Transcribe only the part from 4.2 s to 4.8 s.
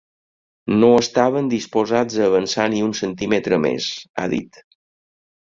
ha dit.